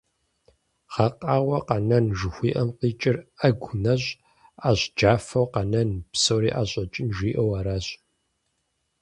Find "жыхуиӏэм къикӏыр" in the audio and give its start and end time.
2.17-3.17